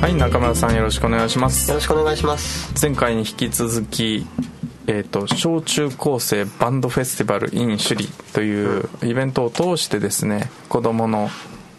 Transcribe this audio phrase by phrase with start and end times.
[0.00, 1.70] はい中村さんよろしくお願いします。
[1.70, 2.74] よろしくお願いします。
[2.80, 4.26] 前回に引き続き
[4.88, 11.28] えーと、小中高生バンドフェスティバル in 首里というイベントを通してですね子どもの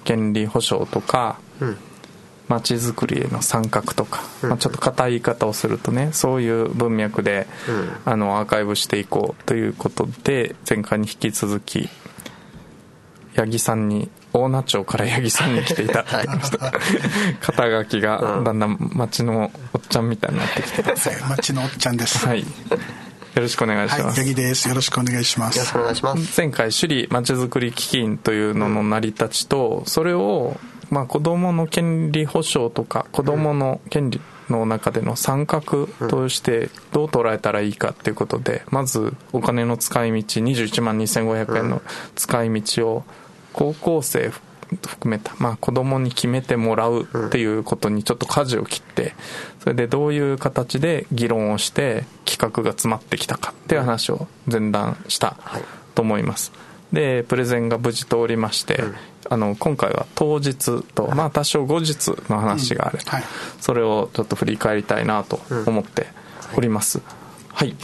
[0.03, 1.39] 権利保障とか
[2.49, 7.47] まち、づくりへの参画とか、まあ、ちょっと硬い言い方をするとねそういう文脈で、
[8.05, 11.89] あのアーカイブしていこうということで前回に引き続き
[13.35, 16.03] 八木さんに大名町から八木さんに来ていた。
[16.03, 16.71] だきました、
[17.41, 22.25] 肩書きがだんだん町のおっちゃんみたいになってきてます、はい、町のおっちゃんです。
[22.25, 22.41] はい。
[22.41, 22.45] よ
[23.43, 24.67] ろしくお願いします、はい、八木です。
[24.67, 25.57] よろしくお願いします。
[25.57, 26.41] よろしくお願いします。
[26.41, 30.57] 前回首里まちづくり基金というのの成り立ちとそれを
[30.89, 35.61] まあ子どもの権利保障とか子どもの権利の中での参画
[36.07, 41.81] としてどう捉えたらいいかっていうことでまずお金の使い道21万2500円の
[42.15, 43.03] 使い道を
[43.57, 49.15] 高校生含めた、まあ、子供に決めてもらうっていうことにちょっと舵を切って
[49.59, 55.37] それでどういう形で議論をして企画が詰まってきたかっていう話を前段した
[55.95, 56.51] と思います。
[56.93, 58.81] でプレゼンが無事通りまして、
[59.29, 63.21] あの今回は当日と、まあ、多少後日の話があれば、
[63.59, 66.07] それをちょっと振り返りたいなと思って
[66.55, 67.01] おります、
[67.53, 67.75] はい。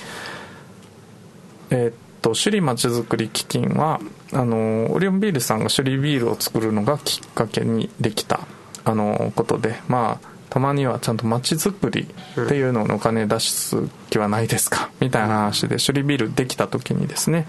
[1.69, 3.99] えー、っと首里まちづくり基金は
[4.31, 8.39] あのオリオンビールさんが首里ビールを作るのがきっかけにできた
[8.85, 13.75] あのことでまあたまにはちゃんと街づくりっていうののお金出す
[14.09, 17.45] 気はないですかみたいな話で首里ビールできた時にですね、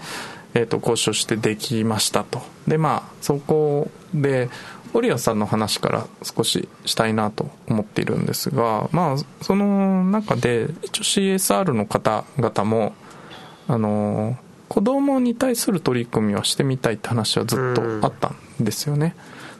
[0.55, 2.41] えー、と交渉してできましたと。
[2.67, 4.49] でまあそこで
[4.93, 12.93] オリオンさんの話から少ししたいなと思っているんですがまあその中で一応 CSR の方々も
[13.67, 14.37] あの
[14.67, 19.15] 子供に対する取り組みはしてみたいって話はずっとあったんですよね。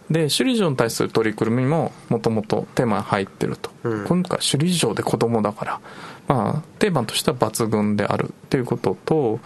[0.09, 5.81] で首里城に対する取り組みももともとテーマに入ってると、うん、今回首里城で子供だから
[6.27, 9.39] まあテーマとしては抜群であるっていうことと、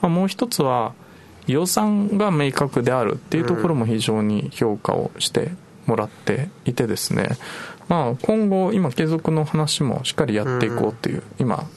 [0.00, 0.94] まあ、もう一つは
[1.46, 5.50] 予算が明確であるっていうところも非常に評価をして
[5.86, 7.28] もらっていてですね、
[7.88, 11.68] まあ今後今継続の話もしっかりやっていこうっていう、今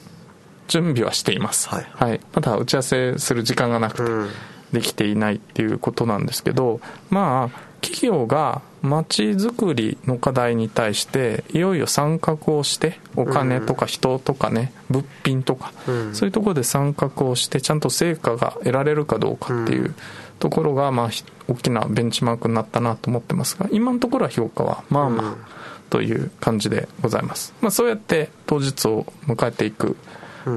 [0.69, 4.29] 準備はしています、はい、はい、まだ打ち合わせする時間がなく
[4.71, 15.73] てできていないっていうことなんですけどまあ企業が街づくりの課題に対していよいよ参画をしてお金とか人とかね物品とか
[16.13, 19.95] そういうところで参画をしてちゃんと成果が得られるかどうかっていう
[20.39, 21.09] ところがまあ
[21.47, 25.59] 大きなベンチマークになったなと思ってますが今のところは評価はまあまあ
[25.89, 27.53] という感じでございます。
[27.61, 29.97] まあそうやって当日を迎えていく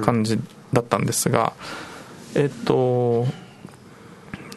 [0.04, 0.38] 感じ
[0.72, 1.53] だったんですが、
[2.34, 3.26] えっと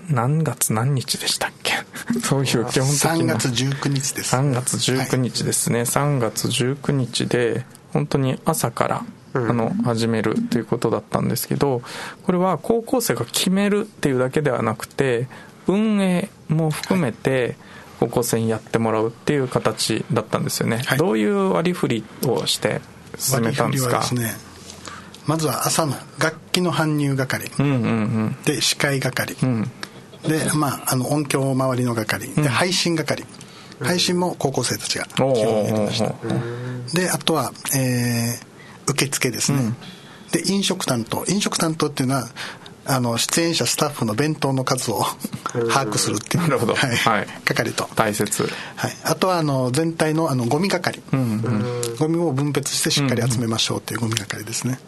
[0.09, 1.74] 何月何日でしたっけ？
[2.22, 3.35] そういう基本的な。
[3.35, 4.35] 3月19日です。
[4.35, 11.81] 3月19日ですね、はい、3月19日で本当に朝からあの始めるということだったんですけど
[12.24, 15.28] これは高校生が決めるっていうだけではなくて
[15.68, 17.58] 運営も含めて
[18.00, 22.81] 高校生にやってもらうっていう形だったんですよね、はい、どういう割り振りをして
[23.18, 24.35] 進めたんですかですね
[25.28, 27.78] まずは朝の楽器の搬入係、うんうんう
[28.28, 29.63] ん、で司会係、うん、
[30.28, 32.28] で、まあ、あの音響周りの係。
[32.28, 33.25] で配信係、
[33.80, 36.14] うん、配信も高校生たちが基本やりました。
[36.94, 39.75] であとは、えー、受付ですね、うん、
[40.31, 41.25] で飲食担当。
[41.28, 42.28] 飲食担当っていうのは
[42.88, 45.03] あの出演者スタッフの弁当の数を
[45.53, 46.44] 把握するっていう。
[46.44, 47.90] なるほど、はい、はい、係と。
[47.96, 48.44] 大切、
[48.75, 54.79] はい、あとはあの全体のあのゴミ係、うんうん、ゴミを分別してしっかり集めましょうっていうゴミ係ですね、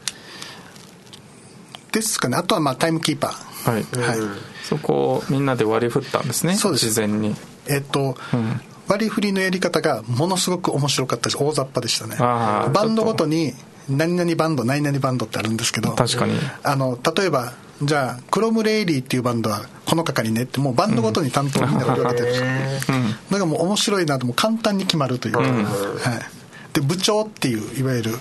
[1.92, 2.38] ですかね。
[2.38, 3.72] あとはまあタイムキーパー。
[3.72, 4.20] はい、はい、
[4.64, 6.56] そこをみんなで割り振ったんですね。
[6.56, 6.86] そうです。
[6.86, 7.36] 自然に。
[7.68, 8.62] えっと、うん。
[8.88, 12.16] 割り振りのやり方がものすごく面白かったし大雑把でしたね。
[12.18, 13.54] バンドごとに
[13.90, 16.34] 何々バンド何々バンドってあるんですけど確かに。
[16.64, 22.22] あの例えばじゃあクロムレイリーっていうバンドはこの係ねってもうバンドごとに担当みんなが分けて。
[22.22, 22.28] るん。
[22.28, 22.34] で
[22.82, 25.34] すよ、うん、だからもう面白いなと簡単に決まるという。
[25.34, 28.12] か、うん、はい、で部長っていういわゆる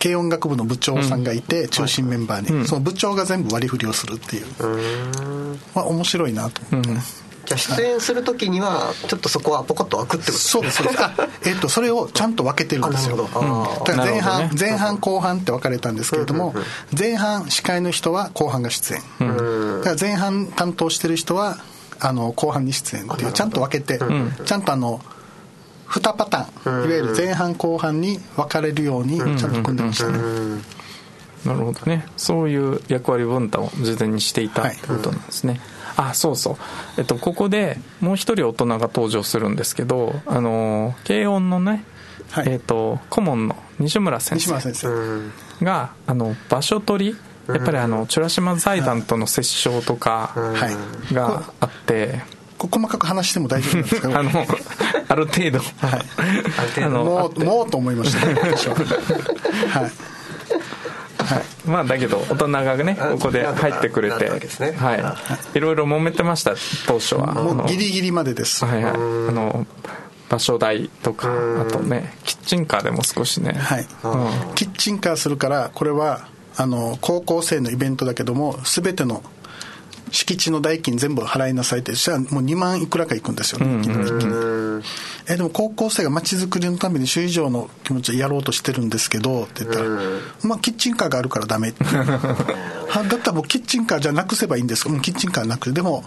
[0.00, 4.46] 軽音楽部の部長さんがいて、中心メンバーに、その部長が全部割り振りをするっていう、
[5.74, 6.90] まあ、面白いなと思って、
[7.48, 11.02] じゃあ出演する時にはちょっとそこはポコッと開くってことそうですそうです。
[11.02, 11.14] あ
[11.46, 13.16] えっとそれをちゃんと分けてるんですよ。
[13.16, 16.54] だから前半、ね前半後半って分かれたんですけれども、
[16.96, 19.26] 前半司会の人は後半が出演、だ
[19.82, 21.56] から前半担当してる人は
[22.00, 23.32] あの後半に出演っていう。
[23.32, 23.98] ちゃんと分けて、
[24.44, 25.00] ちゃんとあの
[25.88, 26.84] 2パターン。
[26.84, 30.18] いわゆる前半後半に分かれるようにちゃんと組んでましたね、
[31.44, 32.06] なるほどね。
[32.16, 35.60] そういう役割分担を事前にしていたってことなんですね、
[35.96, 36.56] あそうそう、
[36.98, 41.84] えっと、ここでもう一人大人が登場するんですけどあの慶音のね、
[42.30, 42.48] はい。
[42.48, 44.52] えっと顧問の西村先生
[45.64, 47.16] があの場所取り
[47.48, 50.70] やっぱりあの美ら島財団との折衝とかは
[51.10, 51.14] い。
[51.14, 54.46] があって、こ細かく話しても大丈夫なんですけど あの
[55.08, 58.74] ある程度、あのもうもうと思いましたね私は。
[59.70, 59.82] はい。
[61.24, 61.42] はい。
[61.66, 64.24] まあだけど大人がねここで入ってくれて、
[64.60, 64.76] ね。
[64.76, 65.58] はい。
[65.58, 65.60] い。
[65.60, 66.54] ろいろ揉めてました
[66.86, 67.34] 当初は。
[67.34, 68.64] もうギリギリまでです。
[68.64, 68.92] はいはい。
[68.92, 69.66] あの
[70.28, 71.28] 場所代とか
[71.60, 73.52] あとねキッチンカーでも少しね。
[73.52, 74.54] はい、うん。
[74.54, 79.22] キッチンカーするからこれはあの高校生のイベントだけども全ての
[80.10, 84.82] 敷地の代金全部払いなさいってじゃあもう2万いくらかいくんですよ、ね一気に。
[85.28, 89.88] えでも高校生が街づくりのために首里城の気持ちでやろうとしてるんですけどって言ったら、
[90.44, 91.70] まあキッチンカーがあるからダメ。
[91.70, 96.04] っ てはだったらもうキッチンカーじゃなくせばいいんですもうキッチンカーなくてでも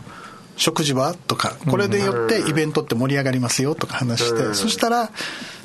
[0.58, 1.16] 食事は？
[1.28, 5.12] とかこれでよってイベントって盛り上がりますよとか話してそしたら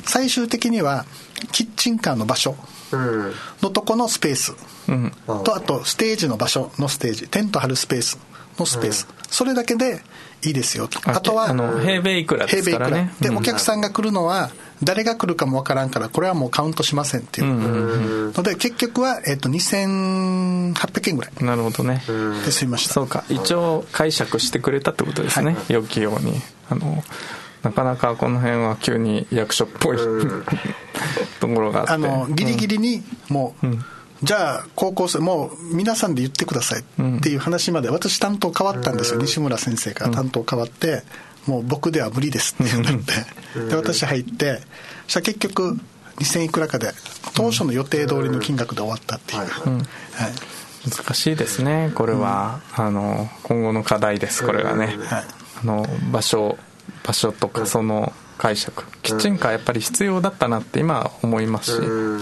[0.04, 1.04] 最終的には
[1.52, 2.50] キッチンカーの場所。
[2.50, 4.54] うんのとこのスペース。
[4.88, 5.12] うん。
[5.26, 7.28] とあとステージの場所のステージ。
[7.28, 8.18] テント張るスペース
[8.58, 9.08] のスペース。
[9.28, 10.00] それだけで
[10.44, 10.88] いいですよ。
[10.88, 11.48] とああとは
[11.80, 12.96] 平米いくらですからね。
[12.96, 13.20] 平米いくら。
[13.20, 13.36] でうん。
[13.38, 14.50] お客さんが来るのは
[14.82, 18.32] 誰が来るかもわからんからこれはもうカウントしませんっていう。
[18.32, 21.44] ので結局は、えっと2800円ぐらい。
[21.44, 22.02] なるほどね
[22.44, 22.94] で済みました。
[22.94, 23.24] そうか。
[23.28, 26.40] 一応解釈してくれたってことですね、良きように。
[26.68, 27.02] あの
[27.66, 29.96] なかなかこの辺は急に役所っぽい
[31.40, 31.92] ところがあって。
[31.92, 33.66] あのギリギリにもう、
[34.22, 41.02] じゃあ高校生もう皆さんで言ってくださいっていう話まで私担当変わったんですよ、西村先生から担当変わって、
[41.46, 42.94] もう僕では無理ですってなっ
[43.54, 44.60] て、で私入って
[45.06, 45.76] そしたら結局
[46.18, 46.92] 2000いくらかで
[47.34, 49.46] 当初の予定通りの金額で終わったっていう、はい。
[50.88, 55.24] 難しいですねこれは、あの今後の課題ですこれがね、はい。
[55.62, 56.58] あの場所
[57.06, 58.84] 場所とかその解釈。
[59.02, 61.78] キッチンカーやっぱり必要だったなって今は思いますし、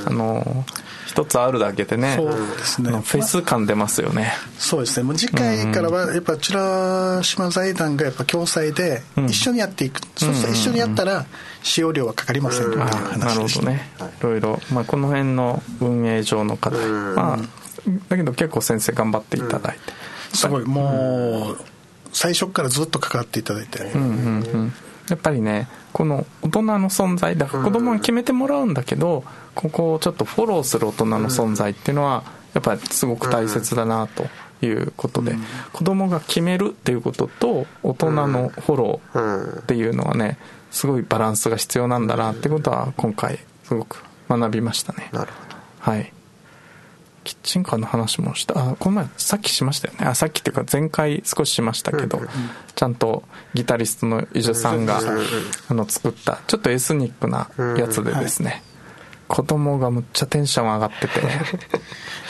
[0.06, 0.64] あの
[1.06, 2.90] 一つあるだけでねそうですね。
[2.90, 5.04] フェス感出ますよね、そうですね。
[5.04, 11.26] もう次回からはやっぱ美ら島財団がやっぱ共催で一緒にやっていく、そして一緒にやったら
[11.62, 12.66] 使用料はかかりません。
[12.66, 12.90] っていうあな
[13.26, 13.90] 話でした、るほどね。
[14.20, 14.22] い。
[14.22, 17.38] ろいろ、まあ、この辺の運営上の課題、まあ
[18.08, 20.64] だけど結構先生頑張っていただいて、すごい。
[20.64, 21.73] もう
[22.14, 24.72] 最初からずっと関わっていただいて、うんうんうん。
[25.10, 29.24] やっぱりねこの大人の存在だから子供に決めてもらうんだけど、
[29.54, 32.24] ここをちょっとフォローする大人の存在っていうのは
[32.54, 34.26] やっぱりすごく大切だなと
[34.64, 35.36] いうことで、
[35.72, 40.38] 子供が決めるっていうことと大人のフォローっていうのはね
[40.70, 45.10] すごいバランスが必要なんだなってことは今回すごく学びましたね。
[45.12, 45.56] なるほど。
[45.92, 46.12] はい
[47.24, 48.54] キッチンカーの話もした。
[48.58, 50.06] あこの前さっきしましたよね。
[50.06, 52.20] あさっきっていうか前回少ししましたけど、
[52.74, 53.24] ちゃんと
[53.54, 55.00] ギタリストの伊女さんが、
[55.68, 58.62] あの作ったちょっとエスニックなやつでですね、
[59.26, 61.20] 子供がむっちゃテンション上がってて。
[61.24, 61.26] や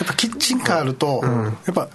[0.05, 1.21] っぱキッチンカーあると、
[1.67, 1.89] やっぱ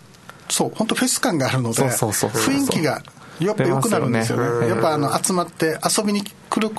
[0.50, 3.02] そう本当フェス感があるのでそうそうそうそう雰囲気が
[3.40, 4.44] やっぱ良くなるんですよね。
[4.44, 4.68] よね。
[4.68, 6.70] やっぱあの集まって遊びに来る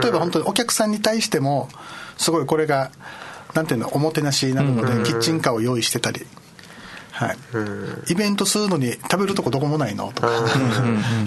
[0.00, 1.68] 例えば本当にお客さんに対しても
[2.16, 2.90] すごいこれが
[3.56, 6.24] なんていうのおもてなしになるので、キッチンカーを用意してたり。
[7.10, 7.36] はい、
[8.12, 10.28] イベントするのに食べるとこどこもないのとか、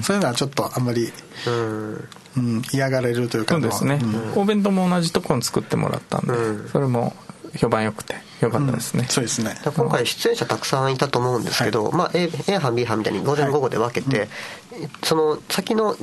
[0.03, 1.11] そういうのはちょっとあんまり、
[1.47, 3.55] うん、嫌がられるというか。
[3.55, 3.99] そうですね、
[4.35, 4.41] うん。
[4.41, 7.15] お弁当も同じところに作ってもらったんで、それも
[7.57, 9.59] 評判良くて良かったですね、そうですね。
[9.65, 14.29] 今回出演者たくさんいたと思うんですけど、まあ、A, A 班 B 班みたいに午前午後で分けて、
[15.03, 15.97] その先の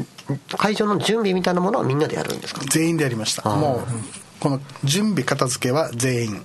[0.58, 2.62] 会場の準備みたいなものはみんなでやるんですか？
[2.68, 3.48] 全員でやりました。
[3.48, 6.40] もうこの準備片付けは全員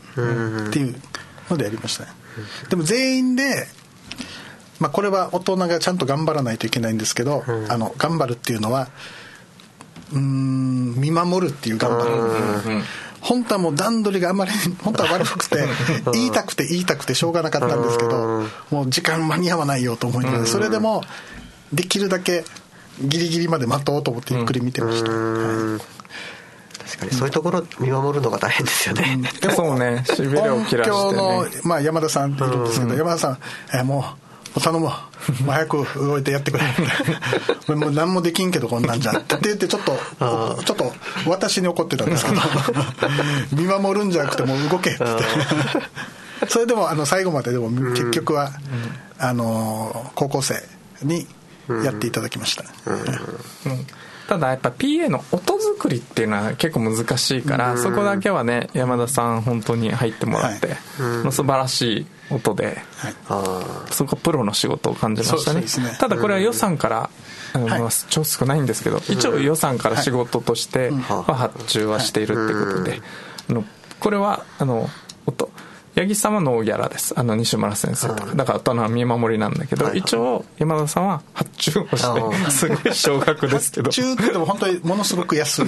[0.67, 0.95] っていう
[1.50, 2.12] のでやりましたね。
[2.69, 3.67] でも全員で
[4.79, 8.88] まあこれは大人がちゃんと頑張らないといけないんですけど、あの頑張るっていうのは
[10.12, 12.83] うーん見守るっていう頑張る
[13.21, 14.51] 本当はもう段取りがあまり
[14.83, 15.57] 本当は悪くて
[16.13, 21.03] 言いたくて言いたくてしょうがなかったんですけどもう時間間に合わないよと思いながらそれでも
[21.71, 22.43] できるだけ
[23.00, 26.00] ギリギリまで待とうと思ってゆっくり見てました、はい
[26.91, 27.12] 確かに。
[27.12, 29.21] そういうところ見守るのが大変ですよね、
[29.55, 30.03] そうね。
[30.05, 33.38] しびれを切らして音響のね、まあ、山田さんっているんですけど、山田さん、
[33.74, 34.05] えーも
[34.55, 34.86] うう頼む。
[34.86, 35.10] わ
[35.45, 36.65] もう早く動いてやってくれ。
[37.75, 39.98] もう何もできんけどこんなんじゃって言ってちょっと
[40.63, 40.93] ちょっと
[41.25, 42.41] 私に怒ってたんですけど
[43.53, 45.24] 見守るんじゃなくてもう動けって言って。
[46.50, 48.51] それでもあの最後まででも結局は、
[49.19, 50.55] あの高校生
[51.03, 51.27] に
[51.86, 52.93] やっていただきました、う
[53.69, 53.86] ん
[54.31, 63.09] ただやっぱ PA の音作りっていうのは結構難しいから、そこだけはね山田さん本当に入ってもらって、はい、素晴らしい音で、は
[63.89, 67.09] い、そこプロの仕事を感じましたね、ね、ただこれは予算から、
[67.51, 73.01] あの、はい、超少ないんですけど一応予算から仕事としては発注はしているってことで、
[73.50, 73.65] あの
[74.00, 74.88] これはあの
[75.25, 75.51] 音
[75.95, 77.13] 八木さんはノーギャラです。
[77.19, 78.36] あの西村先生とか。
[78.36, 83.91] だから大人は見守りなんだけど、一応山田さんは発注をしてすごい少額ですけど。
[83.91, 85.65] 発注ってでも本当にものすごく安い。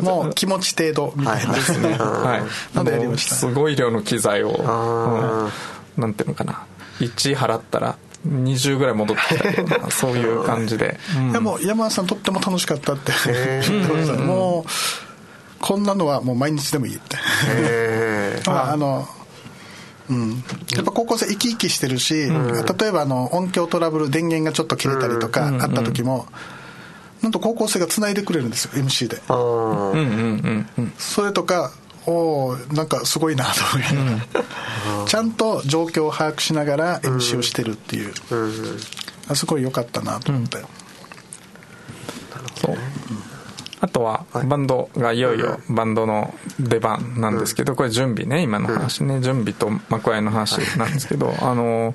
[0.00, 1.54] もう気持ち程度みたいな。
[1.54, 2.46] ですねは
[2.82, 3.34] いでやりました？
[3.34, 4.54] すごい量の機材を、う
[5.98, 6.64] ん、なんていうのかな。
[7.00, 13.12] 1払ったら20ぐらい戻ってきた そういう感じで、うん、でも山田さんとっても楽しかったって。
[13.68, 14.70] 言ってましたもう
[15.58, 17.16] こんなのはもう毎日でもいいって
[18.46, 19.08] まああの
[20.08, 20.30] うん、
[20.74, 26.26] やっぱ高校生生き生きしてるし、うん、例えばあの音響トラブル電源がちょっと切れたりとかあった時も、
[27.22, 29.16] なんと高校生がつないでくれるんですよ MC で、
[30.98, 31.72] それとか
[32.06, 34.26] おおなんかすごいなと思いなが
[35.00, 38.14] ら、 ちゃんと状況を把握しながら MC をしてるっていう、
[39.28, 40.68] あすごい良かったなと思ったよ、
[42.60, 42.95] そう、うん
[43.80, 49.20] あとはバンドがいよいよバンドの出番なんですけどこれ準備ね今の話ね。
[49.20, 51.94] 準備と幕合の話なんですけどあの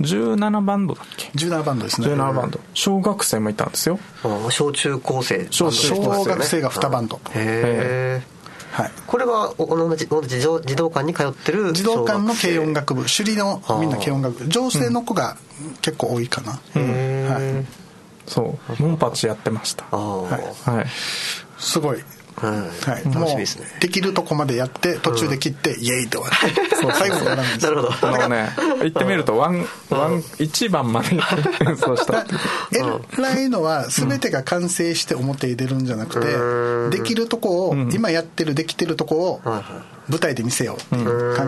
[0.00, 2.08] 17バンドだっけ？17バンドですね。
[2.08, 2.60] 17バンド。
[2.74, 3.98] 小学生もいたんですよ。
[4.50, 5.46] 小中高生。
[5.50, 7.16] 小学生が2バンド。
[7.16, 8.22] へえ
[8.72, 13.02] はい、これは同じ同じ児童児童館に通ってる児童館の軽音楽部。
[13.02, 14.48] 首里のみんな軽音楽部。
[14.48, 15.36] 女性の子が
[15.82, 17.82] 結構多いかな、うん、はい
[18.26, 18.82] そう。
[18.82, 19.84] モンパチやってました。
[19.84, 20.86] はい、はい、
[21.58, 21.98] すごい。
[22.36, 23.66] はい、楽しみですね。
[23.78, 26.34] できるとこまでやって途中で切って、イエイって終わる
[26.80, 27.64] そう最後なるんです。
[27.64, 27.88] なるほど。
[27.90, 28.50] だからね
[28.80, 31.10] 言ってみるとワンワン1番まで。
[31.68, 32.26] 演奏した。
[33.18, 35.82] 偉いのは全てが完成して表に出るん。
[35.82, 39.40] じゃなくてできるとこを今やってるできてるとこを
[40.08, 41.42] 舞台で見せようっていう考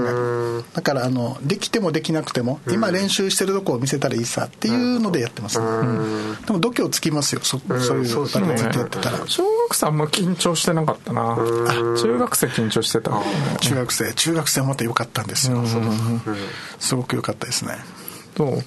[0.70, 0.74] え。
[0.74, 5.66] だからあのできてもできなくても今練習してるとこを見せたらいいさっていうのでやってます、ね、
[6.46, 9.18] でも度胸つきますよそそういうバレエずっとやってたら。
[9.26, 11.36] 小学生あんま緊張してなかったな。
[11.36, 13.10] 中学生緊張してた、
[13.60, 14.12] 中学生。
[14.14, 15.62] 中学生はまた良かったんですよ。
[16.78, 17.76] すごく良かったですね。
[18.34, 18.62] と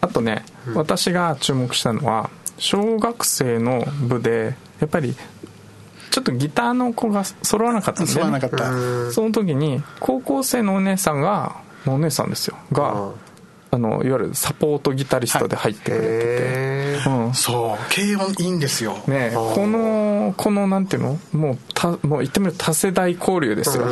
[0.00, 5.16] あとね、私が注目したのは小学生の部でやっぱり
[6.10, 9.12] ちょっとギターの子が揃わなかったんで、ね、揃わなかった。
[9.12, 12.56] その時に高校生のお姉さんがお姉さんですよ。
[12.72, 13.12] が
[13.72, 16.08] あのいわゆるサポートギタリストで入ってくれて
[17.04, 18.98] て、はいうん、そう軽音いいんですよ。
[19.06, 21.18] ねこのこのなんていうの？
[21.32, 23.84] もうたもう言ってみると多世代交流ですよ、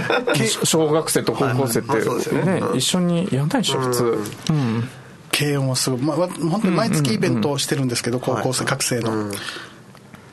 [0.64, 4.04] 小学生と高校生ってね、一緒にやんないでしょ普通。
[4.50, 4.88] うん。
[5.32, 9.30] 軽音はすごい、まあ、本当に毎月イベントをしてるんですけど、高校生学生の、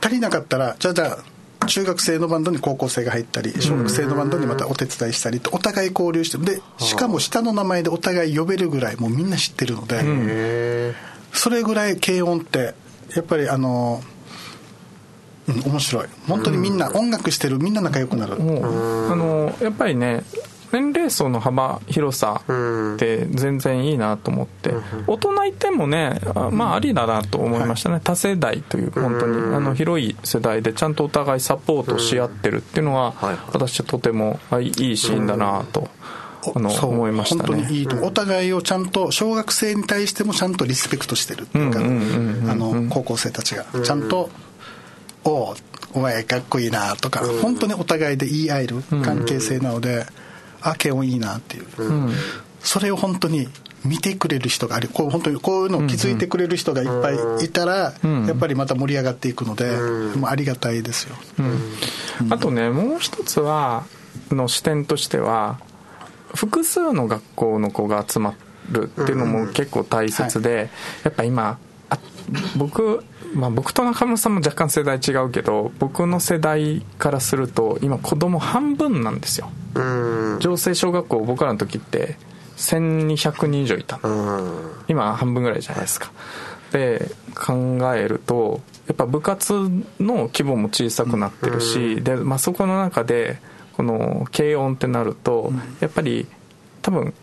[0.01, 1.18] 足りなかったらじゃあじゃ
[1.62, 10.94] あ中学生のバンドに高校生が入ったり小学生のバンドにまたお手伝いしたりとお互い交流してでしかも下の名前でお互い呼べるぐらいもうみんな知ってるので
[11.34, 12.74] それぐらい軽音って
[13.16, 14.01] やっぱりあの
[15.48, 16.08] うん、面白い。
[16.27, 20.24] 本当にみんな、音楽してるみんな仲良くなる、あのやっぱりね
[20.72, 24.74] 年齢層の幅広さって全然いいなと思って、
[25.08, 26.20] 大人いてもね
[26.52, 29.56] まあありだなと思いましたね、多世代という本当に。
[29.56, 33.14] あの広い世代でちゃんとお互いサポートし合ってるっていうのは、
[33.54, 35.88] 私はとてもいいシーンだなと。
[36.56, 37.50] あの思いましたね。
[37.50, 38.06] 本当にいいと。
[38.06, 41.82] お互いをちゃんと小学生に対してもちゃんとリスペクトしてるっていうか
[42.90, 43.66] 高校生たちが。
[43.84, 44.30] ちゃんと
[45.26, 45.56] 「お
[45.94, 50.06] お前かっこいいな」とか本当にお互いで言い合える関係性なので。
[50.62, 52.12] あ軽音いいなっていう、うん、
[52.60, 53.48] それを本当に
[53.86, 57.12] 見てくれる人があるこう本当にこういうのを気づいてくれる人がいっぱ
[57.42, 61.16] いいたら、うん、やっぱりまた盛り上がっていくので、うん、もうありがたいですよ、
[62.30, 63.86] あとねもう一つは
[64.32, 65.60] の視点としては
[66.34, 68.36] 複数の学校の子が集ま
[68.70, 70.70] るっていうのも結構大切で、はい、
[71.06, 71.58] やっぱ今
[71.90, 72.00] あ
[72.58, 79.50] 僕まあ、僕と中村さんも若干世代違うけど僕の世代からすると今子供半分なんですよ。
[80.39, 82.15] 城西小学校僕らの時って
[82.57, 84.00] 1200人以上いた。
[84.88, 86.12] 今半分ぐらいじゃないですか。
[86.72, 89.53] で考えるとやっぱ部活
[90.00, 93.39] の規模も小さくなってるしで、まあ、そこの中で
[93.74, 96.27] この軽音ってなるとやっぱり
[96.81, 97.13] 多分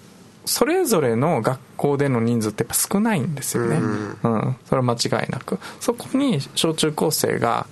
[0.45, 5.59] それぞれの学校での人数ってやっぱ少ないんですよね、うん、うん、それは間違いなく。
[5.81, 7.67] そこに小中高生が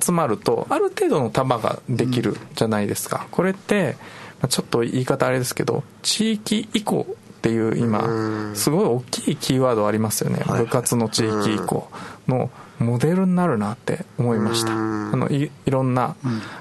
[0.00, 3.96] 集まるとある程度の束ができるじゃないですか、これって
[4.48, 11.88] ちょっと言い方あれですけど地域移行っていう今すごい大きいキーワードありますよね、部活の地域移行
[12.26, 14.72] のモデルになるなって思いました。
[14.72, 16.16] あのいいろんな、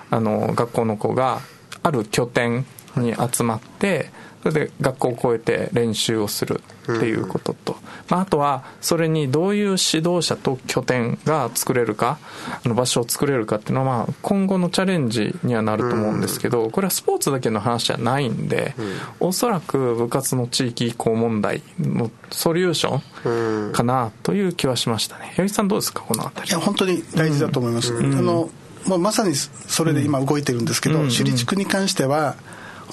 [0.10, 1.39] あの学校の子が
[1.82, 2.65] ある拠点
[2.98, 4.12] に集まって
[4.43, 7.77] それで学校を越えて練習をするっていうことと、
[8.09, 12.19] まあ、あとはそれにどういう指導者と拠点が作れるか
[12.65, 18.75] あの場所を作れるかっていうのはまあ今後のチャレンジにはなると思うんですけどこれはスポーツだけの話じゃないんで
[19.21, 25.33] おそらく部活の地域移行問題のソリューションかなという気はしましたね。
[25.38, 26.50] 八木さんどうですかこの辺り。
[26.50, 28.50] いや本当に大事だと思います、あの
[28.85, 32.35] もうまさにそれで今動いてるんですけど、首里地区に関しては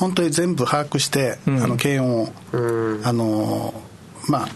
[0.01, 2.33] 本当に全部把握して、うん、あの検温を、
[3.05, 3.75] あの
[4.29, 4.49] まあ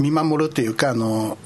[0.00, 1.38] 見守るというかあの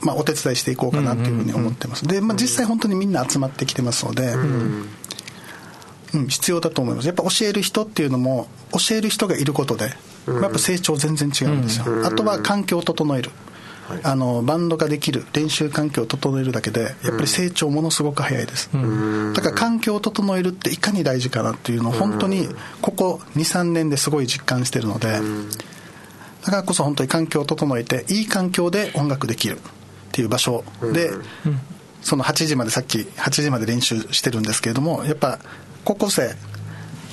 [0.00, 4.34] まあ、お手伝いしていこうかなというふうに思ってます、で、まあ、実際本当にみんな集まってきてますので、
[6.12, 7.06] うん、必要だと思います。
[7.06, 9.94] やっぱ教える人っていうのも教える人がいることで、
[10.26, 13.30] やっぱ成長全然違うんですよ、あとは環境を整える、
[14.02, 22.48] あのバンドができる練習環境を整えるだけでやっぱり成長ものすごく早いです、だから環境を整えるっていかに大事かなっていうのを本当に
[22.80, 25.20] ここ23年ですごい実感してるので
[26.42, 29.60] だからこそ本当に環境を整えていい環境で音楽できるっ
[30.12, 31.10] ていう場所で
[32.02, 35.38] その8時までさっき8時まで練習してるんですけれどもやっぱ
[35.84, 36.34] 高校生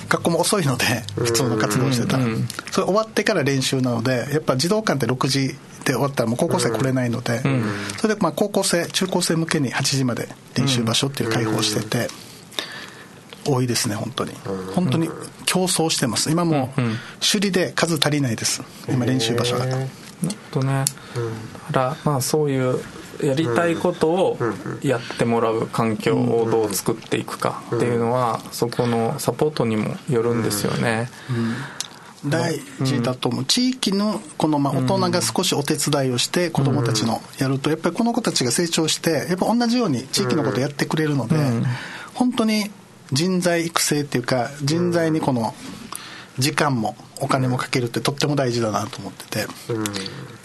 [0.10, 2.18] 学校も遅いので普通の活動してた。
[2.18, 2.26] ら、
[2.72, 5.48] それ終わってから練習なのでやっぱ児童館って6時
[5.86, 7.42] で終わったらもう高校生来れないので、
[7.98, 12.10] それでまあ高校生中高生向けに8時まで練習場所っていう開放してて、
[13.46, 14.34] 多いですね本当に。
[14.76, 15.10] 本当に
[15.46, 16.30] 競争してます。
[16.32, 16.74] 今も
[17.20, 18.62] 首里で数足りないです。
[18.90, 19.66] 今練習場所が。
[20.52, 20.62] と。
[20.62, 20.86] ね、
[21.72, 22.80] だからまあそういう
[23.24, 24.38] やりたいことを
[24.82, 31.10] やってもらう環境をどう作っていくかっていうのはそこのサポートにもよるんですよね。
[32.26, 41.36] 大事だと思う、地域のこのまあ大人が少しお手伝いをして子どもたちのやるとやっぱりこの子たちが成長してやっぱ同じように地域のことやってくれるので
[42.14, 42.70] 本当に
[43.12, 45.56] 人材育成っていうか人材にこの
[46.38, 49.48] 時間もお金もかけるってとっても大事だなと思ってて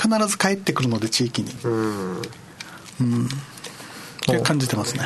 [0.00, 1.50] 必ず帰ってくるので地域に。
[3.00, 5.04] う感じてますね。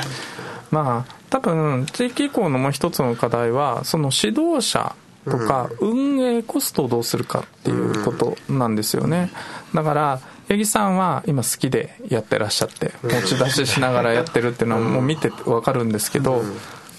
[0.70, 9.31] まあ多分地域移行のもう一つの課題はその指導者とか運営コストをどうするかっていうことなんですよね。
[9.74, 16.42] だから八木さんは今好きでやってらっしゃって持ち出ししながらやってるっていうのはもう見て分かるんですけど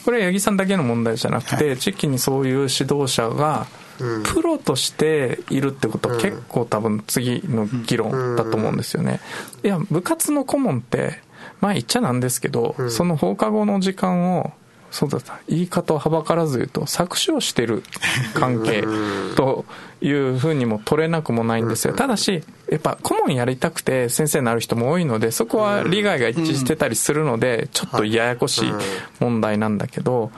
[0.06, 3.68] これは八木さんだけの問題じゃなくて地域にそういう指導者が
[4.24, 9.20] プロとしているってことは結構多分次の議論だと思うんですよね。
[9.64, 11.20] いや、部活の顧問って、
[11.60, 14.52] まあ言っちゃなんですけど、その放課後の時間を、
[14.92, 17.84] そうだった、言い方をはばからず言うと、搾取をしてる
[18.34, 18.84] 関係
[19.36, 19.66] と
[20.02, 21.94] いうふうにも取れなくもないんですよ。
[21.94, 28.74] ただし、やっぱ顧問やりたくて先生になる人も多いので、そこは利害が一致してたりするので、ちょっとややこしい
[29.20, 30.32] 問題なんだけど、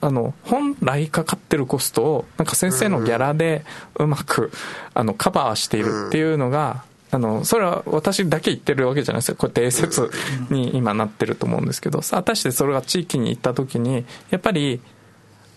[0.00, 3.64] あの、本来かかってるコストを、なんか先生のギャラで
[3.96, 4.50] うまく、
[4.94, 9.36] あの、カバーしているっていうのが、あの、それは私だけ言ってるわけじゃないですよ。
[9.36, 10.10] こうやって英説
[10.50, 14.80] に今なってると思うんですけど、さ果たしてそれが地域に行った時に、やっぱり、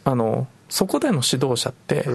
[0.04, 2.06] あの、そこでの指導者って、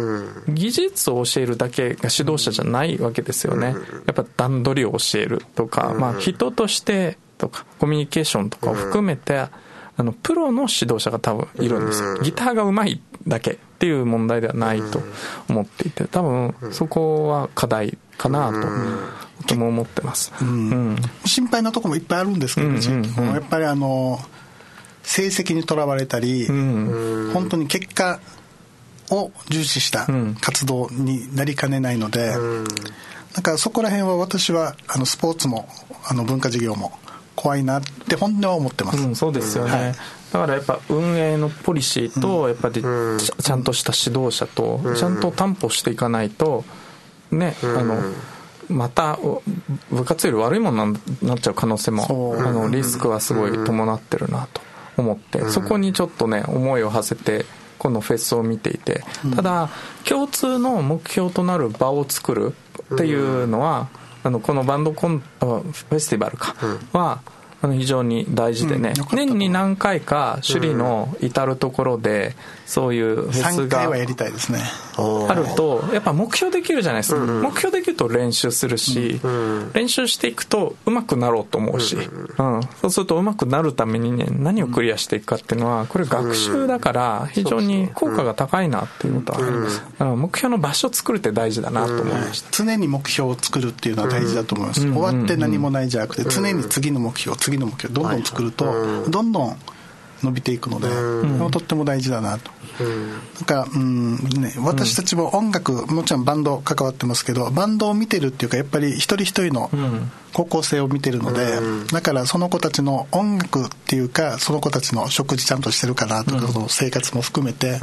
[0.48, 3.74] 技術を教えるだけが指導者じゃないわけですよね。
[4.06, 9.46] やっぱ段取りを教えるとか、まあ人としてとか、コミュニケーションとかを含めて、
[10.00, 12.18] あの、プロの指導者が多分いるんですよ。
[12.22, 15.02] ギターが上手いだけっていう問題ではないと
[15.46, 18.50] 思っていて、多分そこは課題かな
[19.42, 20.32] と、とも思ってます。
[20.40, 24.18] うん、心配なところもいっぱいあるんですけど、うんうん、やっぱりあの、
[25.02, 28.20] 成績にとらわれたり、本当に結果
[29.10, 30.06] を重視した
[30.40, 32.32] 活動になりかねないので、
[33.34, 35.68] だからそこら辺は私はあのスポーツも
[36.08, 36.98] あの文化事業も
[37.36, 39.92] 怖いなって本音は思ってます、うん、そうですよね、はい、
[40.32, 43.60] だからやっぱ運営のポリシーとやっぱりちゃん。
[43.62, 46.64] とした指導者とちゃんと担保していかないと
[47.30, 48.00] ねあの
[48.68, 49.18] また
[49.90, 54.60] 部活より悪いものになっちゃう可能性もあのリスクはすごい伴ってるなと
[54.96, 57.44] 思ってそこにちょっとね思いを馳せて
[57.78, 59.02] このフェスを見ていて
[59.34, 59.70] ただ
[60.04, 62.54] 共通の目標となる場を作る
[62.94, 63.88] っていうのは
[64.22, 66.54] あのこのバンドコンフェスティバルか、
[66.92, 67.20] は
[67.62, 72.34] あの非常に大事でね、うん年に何回か首里の至る所で
[72.66, 74.60] そういうフェス3回がはやりたいですね。
[74.96, 79.20] あるとやっぱ目標できるじゃないですか、目標できると練習するし、
[79.74, 99.56] 練習していくと上手くなろうと思うし、うんそうすると上手くなるためにね何をクリアしていくかっていうのはこれ学習だから非常に効果が高いなっていうことはあります、だから目標の場所を作るって大事だなと思いました、常に目標を作るっていうのは大事だと思います、終わって何もないじゃなくて常に次の目標次の目標どんどん作るとどんどん
[100.22, 100.88] 伸びていくので、
[101.50, 102.50] とっても大事だなと、
[102.84, 109.70] なんかうんね私たちも音楽もちろんバンド関わってますけどバンドを見てるっていうかやっぱり一人一人の
[110.34, 111.58] 高校生を見てるので、
[111.90, 117.80] だからその子たちの音楽っていうかその子たちの食事ちゃんとしてるかなとか、その生活も含めて、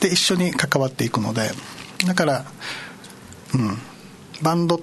[0.00, 1.50] で一緒に関わっていくので
[2.06, 2.44] だから
[3.54, 3.78] うん
[4.42, 4.82] バンド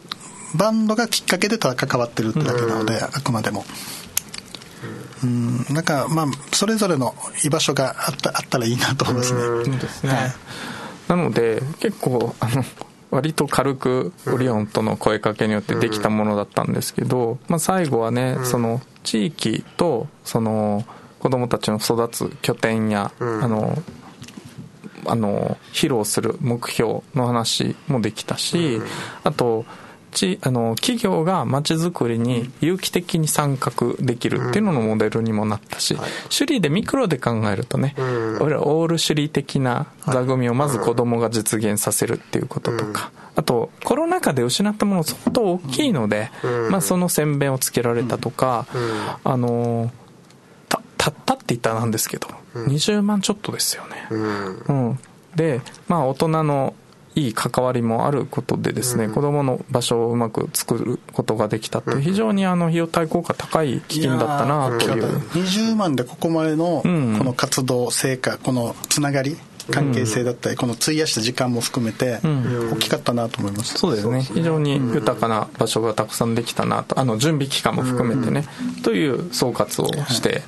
[0.56, 3.66] バンドがきっかけでただ関わってるってだけなので、あくまでも。
[5.24, 5.66] うん。
[5.70, 10.34] なんかまあそれぞれの居場所があったあったらいいなと思いますね、そうですね、はい。
[11.08, 12.64] なので結構あの
[13.12, 20.86] 割と軽くオリオンとの声かけによってできたものだったんですけど、まあ、最後はね、その地域とその
[21.20, 23.82] 子供たちの育つ拠点や、あの
[25.08, 28.80] あの披露する目標の話もできたし、
[29.24, 29.66] あと
[30.12, 37.96] ちあの企業がまちづくりに有機的に参画できるっていうののモデルにもなったし、首里でミクロで考えるとね、
[38.40, 46.30] 俺らオール首里的な座組をまず子供が実現させるっていうこととか、あとコロナ禍で失ったもの相当大きいので、
[46.70, 48.68] まあ、その宣伝をつけられたとか、
[49.24, 49.92] あの
[50.68, 54.08] たたったって言ったらなんですけど、20万ちょっとですよね。
[54.68, 55.00] うん、
[55.36, 56.74] で、まあ、大人の
[57.20, 65.20] いい関わりもあることでですね、子供の場所をうまく作ることができたって非常にあの費用対効果高い基金だったなという。
[65.34, 67.14] 20万でここまでのこん。
[67.20, 69.38] の活動成果このつながり
[69.70, 74.22] 関係性だったりこの費やした時間も含めて大きかったなと思いますそうですね。
[74.22, 77.00] 非常に豊かな場所がたくさんできたなと。
[77.00, 78.46] あの準備期間も含めてね、
[78.84, 80.44] という総括をして、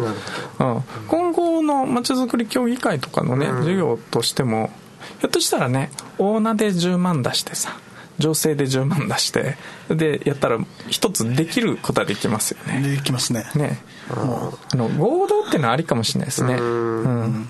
[0.60, 4.71] うん、今後のまちづくり協議会とかのね、授業としても
[5.19, 7.77] ひょっとしたらね大名で10万出してさ
[8.19, 9.57] 情勢で10万出して
[9.89, 10.59] でやったら
[10.89, 12.81] 一つできることはできますよね。
[12.81, 13.45] できますね。
[13.55, 13.79] ね。
[14.09, 16.53] あの合同っていうのはありかもしれないですね。
[16.53, 17.47] うん。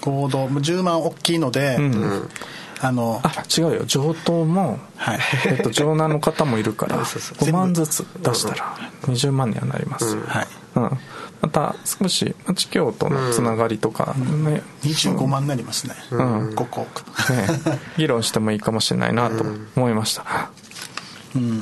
[0.00, 0.46] 合同。
[0.46, 1.78] 10万大きいので
[2.80, 3.84] あのあ違うよ。
[3.84, 5.20] 上等も、はい。
[5.46, 10.46] えっと、上難の方もいるから 5万ずつ出したら20万にはなりますよ、はい。
[10.76, 10.98] うん、
[11.42, 15.94] また少し町協とのつながりとかね,、25万になりますね。
[16.16, 16.54] ん。
[16.54, 16.86] ここ。
[17.30, 17.78] ね。
[17.98, 19.44] 議論してもいいかもしれないなと
[19.76, 20.50] 思いました、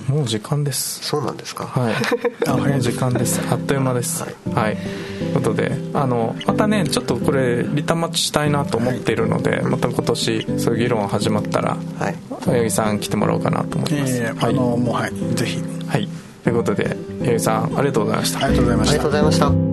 [0.08, 1.02] もう時間です。
[1.02, 1.64] そうなんですか？
[1.64, 1.94] はい、
[2.46, 3.40] あもう時間です。
[3.50, 4.22] あっという間です。
[4.22, 12.16] はい、ということであのまたねちょっとこれリタマッチしたいなと思っているので、また今年そういう議論始まったらはい。
[12.44, 15.12] 八木さん来てもらおうかなと思います、えーはい、あのもうはい。
[15.34, 15.62] ぜひ。
[15.86, 16.08] はい、
[16.44, 18.44] ということで八木さんありがとうございました。
[18.44, 18.92] ありがとうございました。
[18.92, 19.69] ありがとうございました